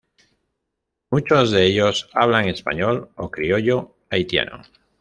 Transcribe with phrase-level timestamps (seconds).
[1.11, 4.63] Muchos de ellos hablan español o criollo haitiano.